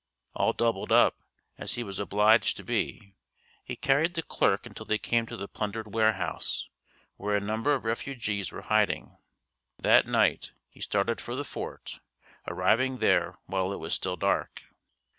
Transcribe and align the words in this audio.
All 0.33 0.51
doubled 0.51 0.91
up, 0.91 1.21
as 1.59 1.75
he 1.75 1.83
was 1.83 1.99
obliged 1.99 2.57
to 2.57 2.63
be, 2.63 3.13
he 3.63 3.75
carried 3.75 4.15
the 4.15 4.23
clerk 4.23 4.65
until 4.65 4.87
they 4.87 4.97
came 4.97 5.27
to 5.27 5.37
the 5.37 5.47
plundered 5.47 5.93
warehouse, 5.93 6.67
where 7.17 7.35
a 7.35 7.39
number 7.39 7.75
of 7.75 7.85
refugees 7.85 8.51
were 8.51 8.63
hiding. 8.63 9.19
That 9.77 10.07
night, 10.07 10.53
he 10.71 10.81
started 10.81 11.21
for 11.21 11.35
the 11.35 11.45
fort, 11.45 11.99
arriving 12.47 12.97
there 12.97 13.37
while 13.45 13.71
it 13.71 13.77
was 13.79 13.93
still 13.93 14.15
dark. 14.15 14.63